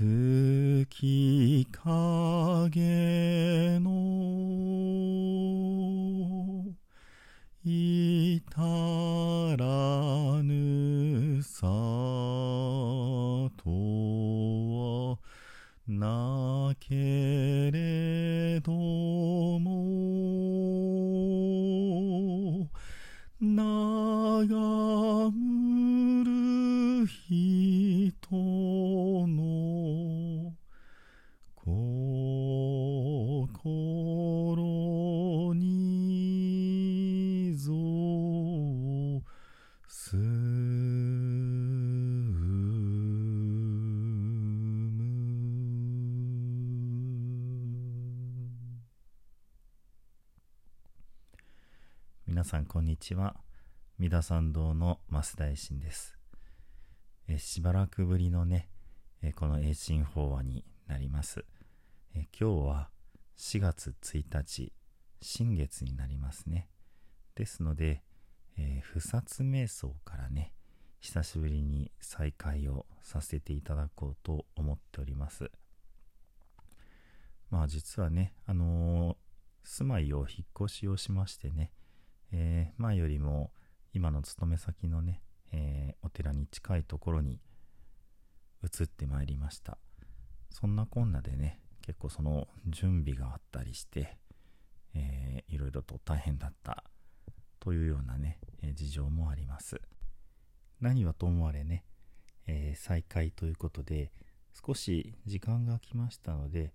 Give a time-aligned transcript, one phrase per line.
[0.00, 2.17] 月か。
[52.48, 53.36] さんこんにちは。
[53.98, 56.16] 三田参道の増大臣です。
[57.28, 58.70] えしばらくぶりのね
[59.20, 61.44] えこの栄進法話になります。
[62.14, 62.88] え今日は
[63.36, 64.72] 4月1日
[65.20, 66.70] 新月になりますね。
[67.34, 68.02] ですので、
[68.56, 70.54] えー不殺瞑想からね
[71.00, 75.50] 久しぶりに再開をさせていただこうと思っております。
[77.50, 79.16] まあ実はねあのー
[79.64, 81.72] 住まいを引っ越しをしましてね、
[82.32, 83.52] えー前よりも
[83.92, 87.40] 今の勤め先のね、えーお寺に近いところに
[88.62, 89.78] 移ってまいりました。
[90.50, 94.16] そんなこんなでね結構その準備があったりして、
[94.94, 96.84] えーいろいろと大変だった
[97.60, 99.80] というようなね、えー事情もあります。
[100.80, 101.84] 何はともあれね、
[102.46, 104.12] えー再開ということで
[104.66, 106.72] 少し時間が空きましたので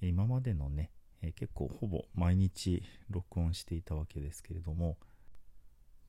[0.00, 0.90] 今までのね、
[1.22, 4.96] えー結構ほぼ毎日録音していたわけですけれども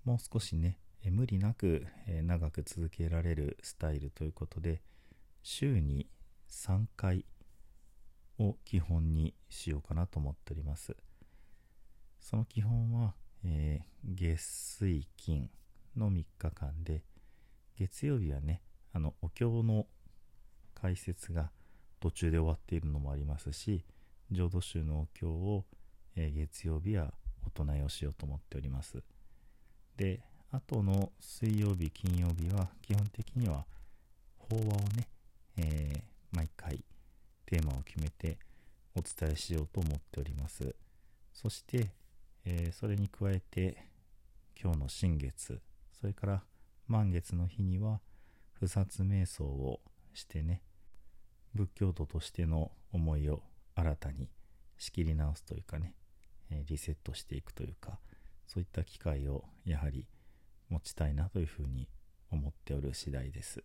[0.03, 4.81] もう少しね、えー無理なく、えー長く続けられるスタイルということで
[5.43, 6.07] 週に
[6.49, 7.25] 3回
[8.39, 10.95] を基本にしようかなと思っております。
[12.19, 15.49] その基本は、え月水金
[15.95, 17.03] の3日間で
[17.77, 18.61] 月曜日はね
[18.93, 19.87] あのお経の
[20.73, 21.51] 解説が
[21.99, 23.83] 途中で終わっているのもありますし
[24.31, 25.65] 浄土宗のお経を、
[26.15, 27.13] え月曜日は
[27.45, 29.03] お唱えをしようと思っております。
[29.95, 30.21] で
[30.51, 33.65] あとの水曜日金曜日は基本的には
[34.37, 35.07] 法話をね、
[35.57, 36.83] えー毎回
[37.45, 38.37] テーマを決めて
[38.93, 40.75] お伝えしようと思っております。
[41.33, 41.89] そして、
[42.45, 43.77] えーそれに加えて
[44.61, 45.61] 今日の新月
[45.93, 46.43] それから
[46.87, 47.99] 満月の日には
[48.53, 49.79] 不殺瞑想を
[50.13, 50.61] してね
[51.53, 53.41] 仏教徒としての思いを
[53.77, 54.27] 新たに
[54.77, 55.93] 仕切り直すというかね、
[56.49, 57.99] えリセットしていくというか
[58.47, 60.07] そういった機会をやはり
[60.69, 61.87] 持ちたいなというふうに
[62.31, 63.63] 思っておる次第です。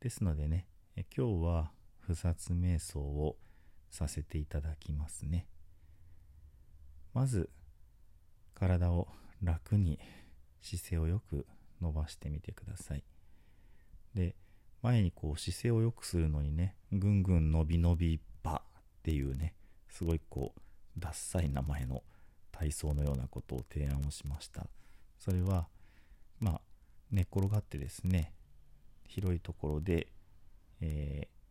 [0.00, 0.66] ですのでね
[0.96, 3.36] え今日は不殺瞑想を
[3.88, 5.46] させていただきますね。
[7.14, 7.50] まず
[8.54, 9.06] 体を
[9.42, 10.00] 楽に
[10.60, 11.46] 姿勢をよく
[11.80, 13.04] 伸ばしてみてください。
[14.14, 14.34] で
[14.82, 18.20] 前にこう姿勢を良くするのにねぐんぐん伸び伸び
[19.02, 19.54] っていうね
[19.88, 20.60] すごいこう
[20.96, 22.02] ダッサい名前の
[22.52, 24.66] 体操のようなことを提案をしました。
[25.18, 25.66] それは
[26.38, 26.60] まあ
[27.10, 28.32] 寝っ転がってですね
[29.06, 30.06] 広いところで、
[30.80, 31.42] えー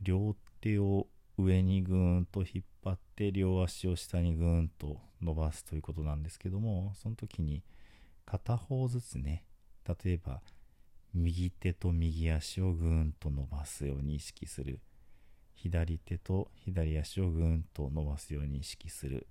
[0.00, 1.06] 両手を
[1.38, 7.62] 上にぐーんと引っ張って両足を下にぐーんと伸ばすということなんですけどもその時に
[8.26, 9.44] 片方ずつね
[9.86, 10.42] 例えば
[11.14, 14.80] 右手と右足をぐーんと伸ばすように意識する。
[15.64, 19.26] 左手と左足をぐーんと伸ばすように意識する。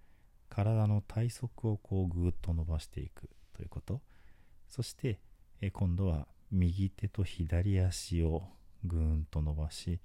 [0.49, 4.01] 体の体側をこうぐーっと伸ばしていくということ。
[4.67, 5.19] そして
[5.73, 8.47] 今度は右手と左足を
[8.83, 9.99] ぐーんと伸ばし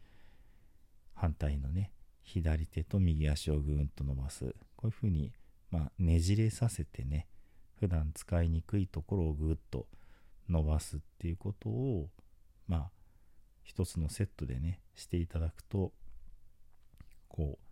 [1.14, 4.54] 反対のね左手と右足をぐーんと伸ばす。
[4.76, 5.32] こういうふうに、
[5.70, 7.26] まあ、ねじれさせてね
[7.80, 9.86] 普段使いにくいところをぐーっと
[10.50, 12.10] 伸ばすっていうことを
[12.66, 12.90] まあ
[13.64, 15.92] 一つのセットでねしていただくと
[17.28, 17.64] こう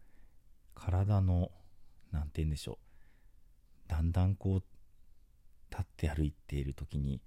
[0.74, 1.50] 体の
[2.12, 2.78] 何て言うんでしょ
[3.88, 4.62] うだんだんこう
[5.70, 7.20] 立って歩いている時に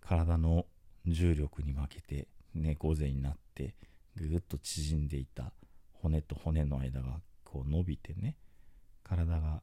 [0.00, 0.66] 体の
[1.06, 3.74] 重力に負けて猫背になって
[4.16, 5.52] ぐっと縮んでいた
[5.94, 8.36] 骨と骨の間がこう伸びてね
[9.02, 9.62] 体が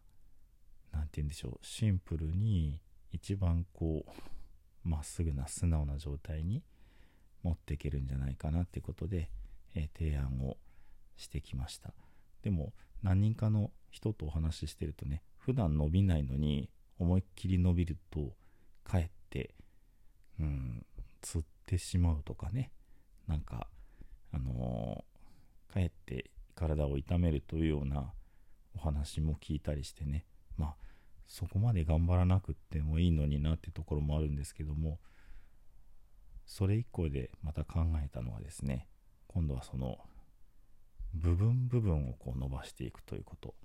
[0.92, 2.80] 何て言うんでしょうシンプルに
[3.12, 6.64] 一番こうまっすぐな素直な状態に
[7.44, 9.30] 持っていけるんじゃないかなってことで、
[9.76, 10.58] え提案を
[11.16, 11.94] してきました。
[12.44, 12.74] でも
[13.04, 16.70] 何人かの人とお話ししてるとね普段伸びないのに
[17.00, 18.34] 思いっきり伸びると
[18.84, 19.54] かえって
[20.40, 20.86] うん
[21.22, 22.72] つってしまうとかね。
[23.28, 23.68] なんか
[24.32, 28.14] あのー、かえって体を痛めるというような
[28.76, 30.26] お話も聞いたりしてね。
[30.58, 30.76] まあ
[31.28, 35.00] そこまで頑張らなくってもいいのになってところもあるんですけども
[36.46, 38.88] それ以降でまた考えたのはですね
[39.28, 39.98] 今度はその
[41.14, 43.56] 部分部分をこう伸ばしていくということ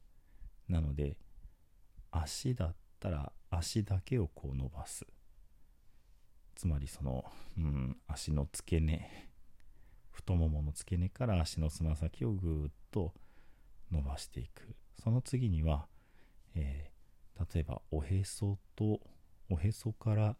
[0.68, 1.16] なので
[2.10, 5.06] 足だったら足だけをこう伸ばす。
[6.54, 7.24] つまりその、
[7.56, 9.32] うん、足の付け根
[10.10, 13.14] 太ももの付け根から足のつま先をぐーっと
[13.90, 14.76] 伸ばしていく。
[15.02, 15.86] その次には、
[16.54, 19.00] えー、例えばおへそと
[19.50, 20.36] おへそから、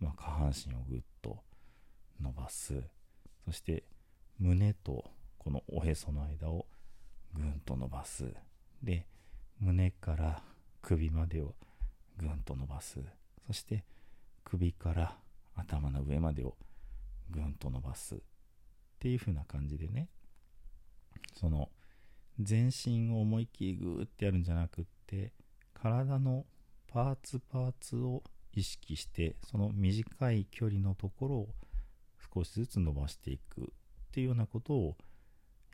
[0.00, 1.42] まあ、下半身をぐっと
[2.20, 2.82] 伸ばす。
[3.44, 3.84] そして
[4.38, 5.10] 胸と
[5.44, 6.66] このおへその間を
[7.34, 8.32] ぐんと伸ばす。
[8.82, 9.06] で
[9.60, 10.42] 胸から
[10.80, 11.54] 首までを
[12.16, 12.98] ぐんと伸ばす。
[13.46, 13.84] そして
[14.42, 15.18] 首から
[15.54, 16.56] 頭の上までを
[17.30, 18.18] ぐんと伸ばすっ
[18.98, 20.08] ていう風な感じでね。
[21.34, 21.68] その
[22.40, 25.32] 全身を思いっきりグーってやるんじゃなくって
[25.74, 26.46] 体の
[26.88, 28.22] パーツパーツを
[28.54, 31.48] 意識してその短い距離のところを
[32.34, 33.64] 少しずつ伸ばしていくっ
[34.12, 34.96] ていうようなことを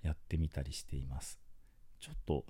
[0.02, 1.38] やってみたりしています。
[1.99, 2.47] ちょっと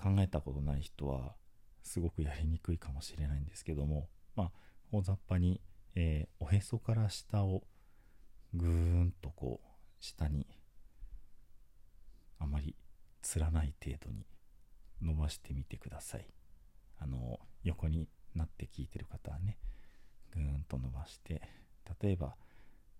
[0.00, 1.34] 考えたことない人は
[1.82, 4.52] すごくやりにくいかもしれないんですけどもまあ
[4.90, 5.60] 大雑把に、
[5.94, 7.64] えー、おへそから下を
[8.54, 9.66] ぐーんとこう
[10.00, 10.46] 下に
[12.38, 12.74] あまり
[13.20, 14.26] つらない程度に
[15.00, 16.26] 伸ばしてみてください。
[16.98, 19.58] あの横になって聞いてる方はね
[20.32, 21.42] ぐーんと伸ばして
[22.00, 22.36] 例えば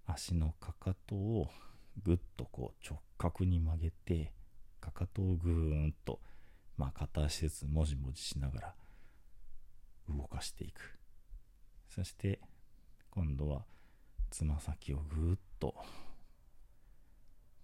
[0.07, 1.49] 足のかかとを
[2.03, 4.33] ぐっとこう直角に曲げて
[4.81, 5.53] かかとをぐー
[5.87, 6.21] んと
[6.77, 8.75] まあ片足ずつもじもじしながら
[10.09, 10.99] 動かしていく。
[11.89, 12.41] そして
[13.11, 13.65] 今度は
[14.31, 15.75] つま先をぐーっと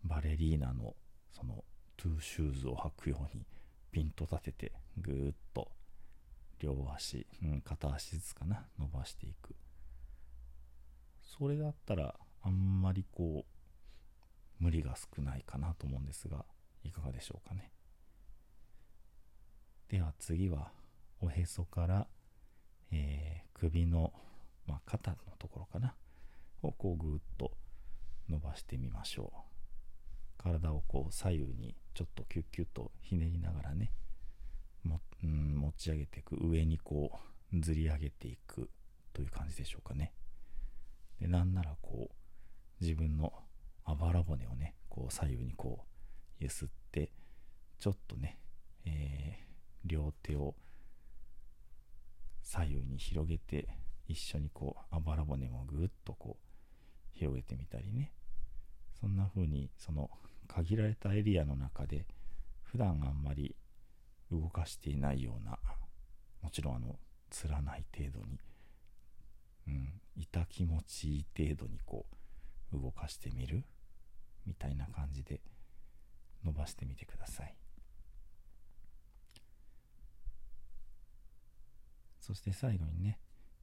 [0.04, 0.94] バレリーナの
[1.32, 1.64] その
[1.96, 3.44] トゥーシューズを履くように
[3.90, 5.70] ピンと立ててぐーっと
[6.60, 9.54] 両足、うん、片足ずつかな伸ばしていく。
[11.22, 13.57] それだったらあんまりこう
[14.58, 16.44] 無理が少ないかなと思うんですが
[16.84, 17.70] いかがでしょうかね。
[19.88, 20.70] では次は
[21.20, 22.06] おへそから、
[22.92, 24.12] えー、首の、
[24.66, 25.94] まあ、肩のところかな
[26.62, 27.52] をこうぐーっと
[28.28, 29.38] 伸ばしてみましょう。
[30.36, 33.92] 体をこう左右にちょっとキュッキュッとひねりながらね
[34.84, 37.10] も、うん、持ち上げていく上にこ
[37.52, 38.70] うずり上げていく
[39.12, 40.12] という感じでしょうかね。
[41.20, 43.32] でなんならこう自分の
[43.90, 45.86] あばら骨をねこう左右にこう
[46.40, 47.10] ゆすって
[47.78, 48.38] ちょっとね、
[48.84, 50.54] えー、両手を
[52.42, 53.66] 左右に広げて
[54.06, 58.12] 一緒にこうあばら骨もぐっとこう広げてみたりね。
[59.00, 60.10] そんな風にその
[60.48, 62.04] 限られたエリアの中で
[62.64, 63.56] 普段あんまり
[64.30, 65.58] 動かしていないような
[66.42, 66.98] もちろんあの
[67.30, 68.38] つらない程度に、
[69.68, 72.04] うん、痛気持ちいい程度にこ
[72.74, 73.64] う動かしてみる。
[74.48, 75.40] みたいな感じで
[76.44, 77.54] 伸ばしてみてください。
[82.20, 83.18] そして最後にね、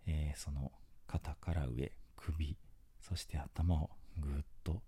[0.08, 0.72] えー、その
[1.08, 2.58] 肩から上首
[3.00, 3.90] そして頭を
[4.20, 4.82] ぐっと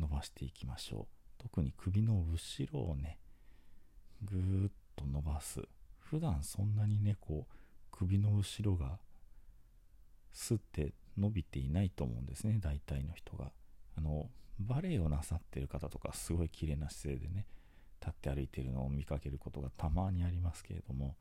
[0.00, 1.42] 伸ばしていきましょう。
[1.42, 3.18] 特に首の後ろをね
[4.22, 5.60] ぐーっと伸ばす。
[5.98, 7.54] 普段そんなにねこう
[7.90, 8.98] 首の後ろが
[10.32, 13.52] スッて伸びていないと思うんですね大体の人が。
[13.96, 17.46] あのバレエをなさってる方とかすごい綺麗な姿勢でね
[18.00, 21.16] 立って歩いてるのを見かけることがたまにありますけれども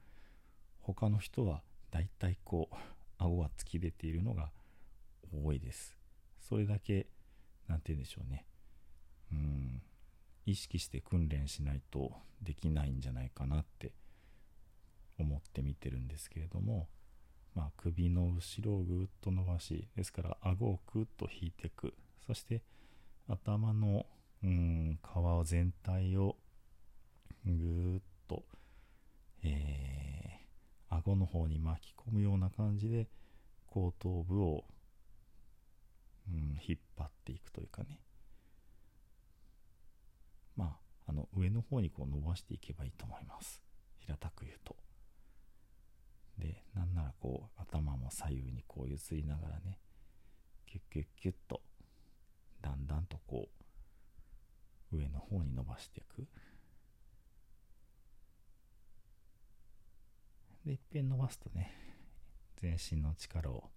[0.82, 1.62] 他の人は
[1.92, 2.76] 大体こう
[3.18, 4.52] 顎が突き出ているのが
[5.34, 5.98] 多いです。
[6.40, 7.08] それだけ
[7.68, 8.46] 何て言うんでしょうね。
[9.32, 9.82] うん。
[10.46, 12.12] 意識して訓練しないと
[12.42, 13.94] できないんじゃないかなって
[15.18, 16.88] 思って見てるんですけれども、
[17.56, 21.94] まあ、首の後ろをぐっと伸ばしですから顎をクッと引いていく。
[22.28, 22.62] そして
[23.28, 24.06] 頭の
[24.44, 26.36] うん皮全体を
[27.46, 28.44] ぐーっと、
[29.44, 33.08] えー、顎の方に巻き込むような感じで
[33.68, 34.64] 後頭部を、
[36.30, 38.00] うん、引っ張っていくというかね
[40.56, 40.78] ま
[41.08, 43.62] あ、あの上の方にこう伸ばしていけばいいと思います。
[44.00, 44.76] 平たく言うと。
[46.38, 49.80] で、なんならこう頭も左右にこう揺すりながらね、
[50.66, 51.62] キュッキュッキュッと、
[52.66, 53.48] だんだんとこ
[54.92, 56.28] う、上の方に伸ばしていく。
[60.66, 61.72] で、いっぺん伸ばすとね、
[62.56, 63.70] 全身の力を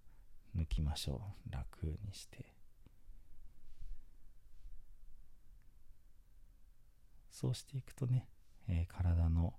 [0.57, 1.51] 抜きましょう。
[1.51, 2.51] 楽にして。
[7.31, 8.27] そうしていくとね、
[8.67, 9.53] えー、体の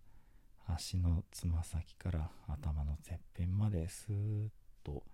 [0.67, 4.49] 足のつま先から頭のてっぺんまでスーッ
[4.85, 5.05] と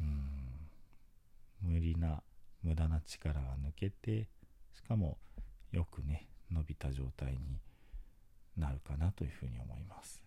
[0.00, 0.70] うん
[1.60, 2.22] 無理な
[2.62, 4.28] 無駄な力が抜けて
[4.74, 5.18] しかも
[5.72, 7.60] よくね伸びた状態に
[8.56, 10.22] なるかなというふうに思います。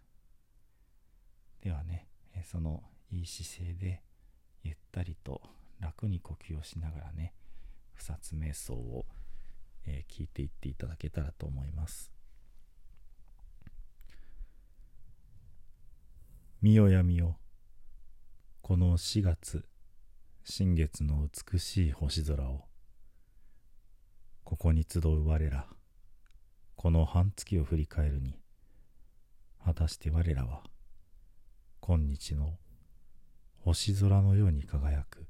[1.62, 2.08] ではね
[2.44, 4.02] そのいい姿勢で
[4.64, 5.42] ゆったりと
[5.80, 7.34] 楽に呼吸をしながらね
[7.94, 9.06] 不殺瞑想を、
[9.86, 12.12] えー、聞いていっていただけたらと思います。
[16.62, 17.38] 見よやみよ
[18.64, 19.64] この4月
[20.48, 22.66] 新月の美しい星空を
[24.44, 25.66] ここに集う我ら
[26.76, 28.38] この半月を振り返るに
[29.66, 30.62] 果たして我らは
[31.80, 32.60] 今日の
[33.58, 35.26] 星空のように輝く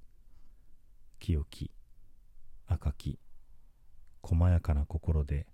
[1.20, 1.72] 清き
[2.68, 3.18] 赤き
[4.22, 5.48] 細やかな心で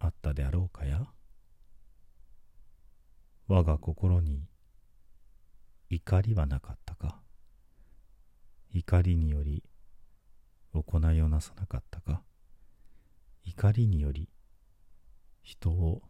[0.00, 1.06] あったであろうかや？
[3.48, 4.44] 我が心に
[5.88, 7.21] 怒りはなかったか？
[8.74, 9.62] 怒りにより
[10.72, 12.22] 行いをなさなかったか？
[13.44, 14.30] 怒りにより
[15.42, 16.00] 人を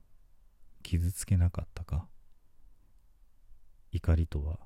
[0.84, 2.06] 傷つけなかったか？
[3.90, 4.60] 怒りとは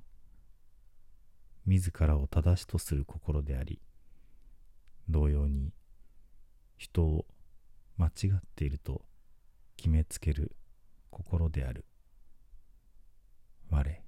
[1.64, 3.80] 自らを正しとする心であり
[5.08, 5.72] 同様に
[6.76, 7.24] 人を
[7.96, 9.00] 間違っていると
[9.78, 10.54] 決めつける
[11.10, 11.86] 心である。
[13.70, 14.00] 我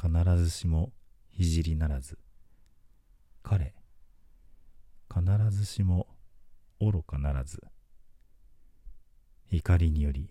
[0.00, 0.92] 必ずしも
[1.38, 2.18] 聖ならず
[3.46, 3.74] 彼
[5.14, 6.06] 必ずしも
[6.80, 7.62] 愚かならず
[9.50, 10.30] 怒りにより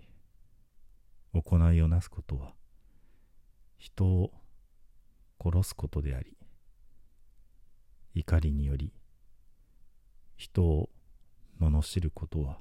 [1.32, 2.54] 行いをなすことは
[3.78, 4.32] 人を
[5.40, 6.36] 殺すことであり
[8.16, 8.92] 怒りにより
[10.36, 10.90] 人を
[11.62, 12.58] 罵ることは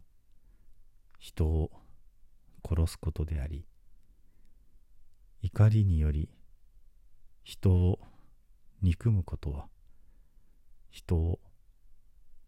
[1.18, 1.71] 人を
[2.62, 3.64] 殺すことであり
[5.40, 6.28] 怒りにより
[7.42, 7.99] 人を
[8.82, 9.71] 憎むことは
[10.92, 11.40] 人を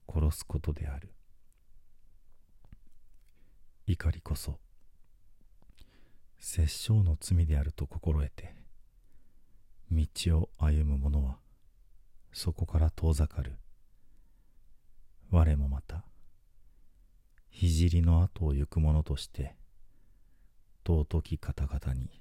[0.07, 1.15] 殺すことである
[3.87, 4.59] 怒りこそ
[6.39, 8.55] 殺生の罪であると心得て
[9.91, 10.07] 道
[10.39, 11.39] を歩む者は
[12.33, 13.57] そこから遠ざかる
[15.31, 16.05] 我もまた
[17.51, 19.57] 聖の後を行く者として
[20.87, 22.21] 尊き方々に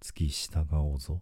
[0.00, 1.20] 付き従おうぞ。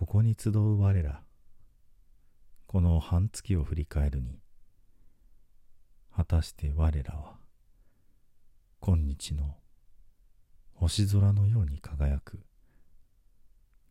[0.00, 1.20] ここに集う我ら
[2.66, 4.40] この半月を振り返るに
[6.16, 7.34] 果たして我らは
[8.80, 9.58] 今日の
[10.72, 12.40] 星空のように輝く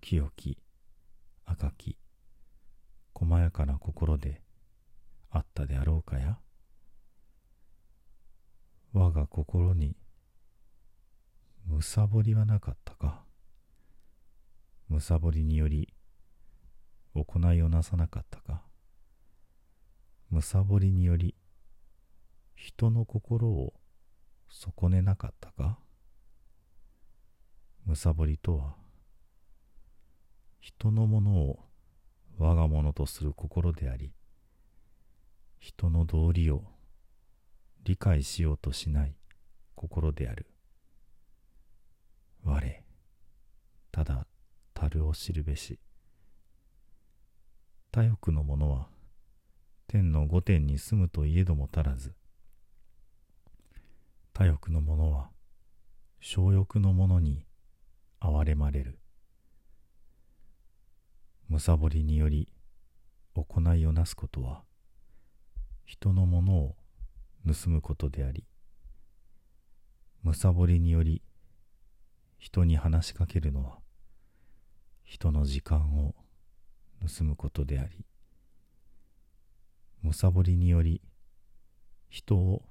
[0.01, 0.57] 清き
[1.45, 1.95] 赤き
[3.13, 4.41] 細やかな心で
[5.29, 6.39] あったであろうかや。
[8.93, 9.95] 我が心に
[11.67, 13.21] むさぼりはなかったか。
[14.87, 15.93] むさぼりにより
[17.13, 18.61] 行いをなさなかったか。
[20.29, 21.35] むさぼりにより
[22.55, 23.73] 人の心を
[24.49, 25.79] 損ねなかったか。
[27.85, 28.75] むさぼりとは
[30.59, 31.59] 人のものを
[32.37, 34.13] 我が物とする心であり
[35.59, 36.63] 人の道理を
[37.83, 39.15] 理解しようとしない
[39.75, 40.45] 心である。
[42.43, 42.83] 我
[43.91, 44.27] ただ
[44.73, 45.79] 樽を知るべし。
[47.91, 48.87] 他欲の者は
[49.87, 52.13] 天の御殿に住むといえども足らず
[54.33, 55.29] 他欲の者は
[56.21, 57.45] 小欲の者に
[58.21, 58.99] 憐れまれる。
[61.49, 62.47] むさぼりにより
[63.33, 64.61] 行いをなすことは
[65.83, 66.75] 人のものを
[67.47, 68.45] 盗むことであり
[70.21, 71.23] むさぼりにより
[72.37, 73.79] 人に話しかけるのは
[75.03, 76.13] 人の時間を
[77.07, 78.05] 盗むことであり
[80.01, 81.01] むさぼりにより
[82.09, 82.63] 人を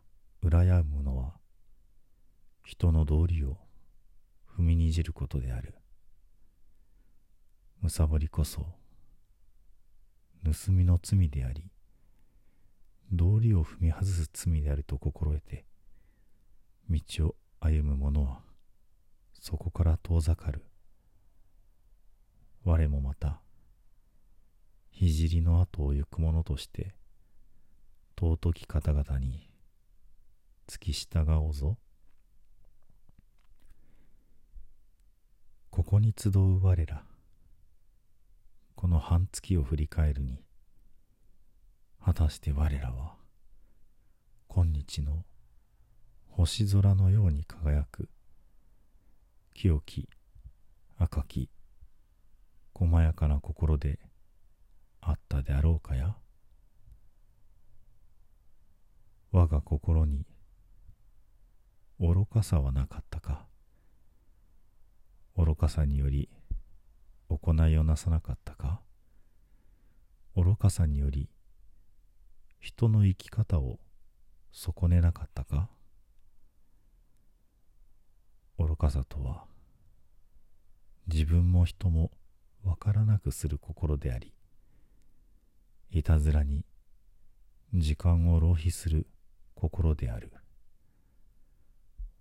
[0.42, 1.34] 羨むのは
[2.64, 3.56] 人の道理を
[4.58, 5.74] 踏みにじることである。
[7.80, 8.66] むさぼりこそ
[10.44, 11.64] 盗みの罪であり
[13.12, 15.64] 道理を踏み外す罪であると心得て
[16.90, 18.40] 道を歩む者は
[19.40, 20.64] そこから遠ざかる。
[22.64, 23.40] 我もまた
[25.00, 26.94] 聖の後を行く者として
[28.18, 29.48] 尊き方々に
[30.66, 31.78] 付き従おうぞ。
[35.70, 37.04] ここに集う我ら
[38.74, 40.42] この半月を振り返るに
[42.04, 43.14] 果たして我らは
[44.48, 45.24] 今日の
[46.26, 48.08] 星空のように輝く
[49.54, 50.08] 清き
[50.98, 51.48] 赤き
[52.74, 54.00] 細やかな心で
[55.00, 56.16] あったであろうかや？
[59.30, 60.26] 我が心に
[62.00, 63.46] 愚かさはなかったか？
[65.36, 66.28] 愚かさにより
[67.28, 68.80] 行いをなさなかったか？
[70.36, 71.28] 愚かさにより
[72.60, 73.78] 人の生き方を
[74.50, 75.68] 損ねなかったか？
[78.58, 79.44] 愚かさとは
[81.06, 82.10] 自分も人も
[82.64, 84.32] わからなくする心であり
[85.90, 86.66] いたずらに
[87.72, 89.06] 時間を浪費する
[89.54, 90.30] 心である。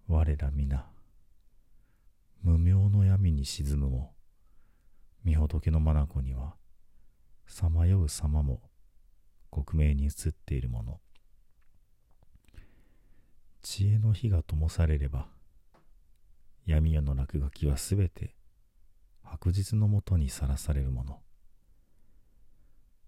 [0.08, 0.86] 我ら皆
[2.42, 4.14] 無明の闇に沈むも
[5.26, 6.56] 御仏の眼には
[7.46, 8.62] さまよう様も
[9.50, 11.00] 克明に映っているもの。
[13.62, 15.28] 知恵の火が灯されれば
[16.66, 18.34] 闇夜の落書きはすべて
[19.24, 21.20] 白日のもとにさらされるもの。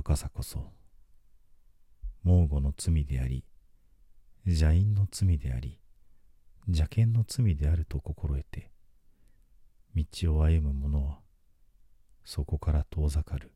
[0.00, 0.72] 愚かさこそ
[2.22, 3.44] 猛虎の罪であり
[4.46, 5.78] 邪因の罪であり
[6.68, 8.70] 邪剣の罪であると心得て
[9.94, 11.18] 道を歩む者は
[12.24, 13.52] そこから遠ざかる。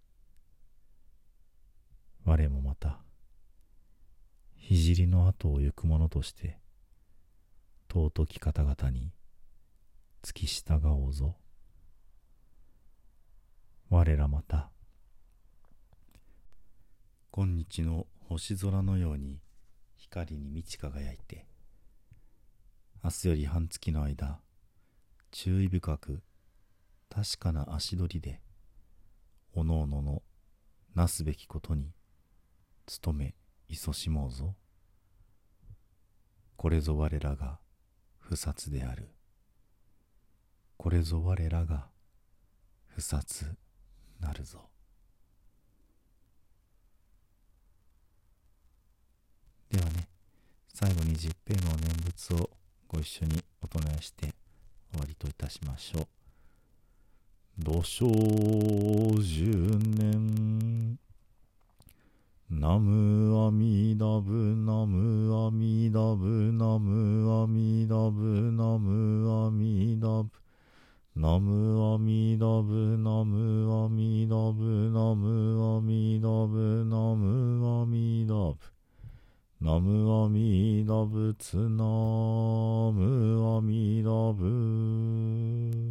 [2.24, 2.98] 我もまた
[4.68, 6.58] 聖の後を行く者として
[7.90, 9.12] 尊き方々に
[10.22, 11.36] 付き従おうぞ。
[13.88, 14.73] 我らまた
[17.36, 19.40] 今日の星空のように
[19.96, 21.48] 光に満ち輝いて
[23.02, 24.38] 明日より半月の間
[25.32, 26.22] 注意深く
[27.12, 28.40] 確かな足取りで
[29.52, 30.22] おのおのの
[30.94, 31.90] なすべきことに
[33.02, 33.34] 努め
[33.68, 34.54] 勤しもうぞ。
[36.56, 37.58] これぞ我らが
[38.20, 39.10] 不殺である。
[40.76, 41.88] これぞ我らが
[42.86, 43.56] 不殺
[44.20, 44.68] なるぞ
[49.74, 50.06] ではね
[50.76, 52.50] 最後に十平の念仏を
[52.88, 54.34] ご一緒にお唱えして
[54.90, 56.06] 終わりといたしましょう。
[57.56, 59.44] 土生十
[59.96, 60.98] 年
[62.50, 70.28] ナムアミダブナムアミダブナムアミダブナムアミダブ
[71.14, 78.73] ナムアミダブナムアミダブナムアミダブナムアミダブ
[79.64, 81.84] ナムアミダ仏ナ
[82.92, 85.83] ムアミダ仏。